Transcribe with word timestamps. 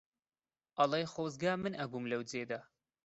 ئەڵێ 0.77 1.01
خۆزگا 1.13 1.53
من 1.63 1.73
ئەبووم 1.79 2.05
لەو 2.11 2.21
جێدا 2.29 2.59